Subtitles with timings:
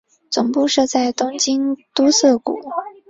[0.31, 2.59] 总部设在东京都涩谷。